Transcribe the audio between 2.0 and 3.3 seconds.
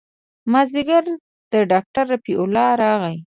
رفيع الله راغى.